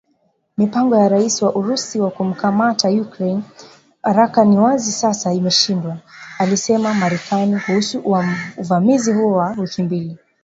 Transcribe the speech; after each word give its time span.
"Mipango 0.57 0.95
ya 0.95 1.09
Rais 1.09 1.41
wa 1.41 1.55
Urusi 1.55 1.99
wa 1.99 2.11
kuikamata 2.11 2.89
Ukraine 2.89 3.41
haraka 4.03 4.45
ni 4.45 4.57
wazi 4.57 4.91
sasa 4.91 5.33
imeshindwa", 5.33 5.97
alisema 6.39 6.93
Marekani 6.93 7.59
kuhusu 7.59 8.03
uvamizi 8.57 9.13
huo 9.13 9.31
wa 9.31 9.55
wiki 9.59 9.83
mbili 9.83 10.17